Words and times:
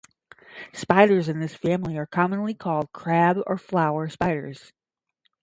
Spiders 0.73 1.29
in 1.29 1.39
this 1.41 1.53
family 1.53 1.95
are 1.95 2.07
commonly 2.07 2.55
called 2.55 2.91
"crab" 2.91 3.37
or 3.45 3.55
"flower" 3.55 4.09
spiders. 4.09 4.73